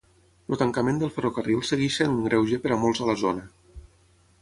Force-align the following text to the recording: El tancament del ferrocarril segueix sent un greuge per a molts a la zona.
El 0.47 0.57
tancament 0.61 1.01
del 1.03 1.11
ferrocarril 1.17 1.63
segueix 1.73 1.99
sent 2.01 2.17
un 2.17 2.25
greuge 2.31 2.63
per 2.67 2.75
a 2.77 2.81
molts 2.87 3.07
a 3.07 3.11
la 3.11 3.19
zona. 3.27 3.49